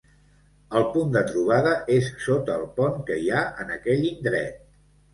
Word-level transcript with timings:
El 0.79 0.85
punt 0.95 1.11
de 1.17 1.21
trobada 1.33 1.75
és 1.97 2.09
sota 2.31 2.57
el 2.63 2.67
pont 2.81 3.01
que 3.11 3.23
hi 3.27 3.31
ha 3.43 3.47
en 3.67 3.75
aquell 3.81 4.07
indret. 4.15 4.63